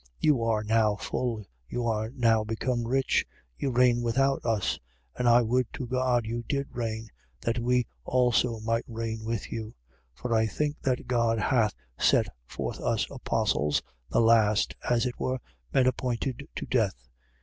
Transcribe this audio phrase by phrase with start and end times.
[0.01, 0.07] 4:8.
[0.21, 3.23] You are now full: you are now become rich:
[3.55, 4.79] you reign without us;
[5.15, 7.09] and I would to God you did reign,
[7.41, 9.75] that we also might reign with you.
[10.15, 10.15] 4:9.
[10.15, 15.37] For I think that God hath set forth us apostles, the last, as it were
[15.71, 17.07] men appointed to death.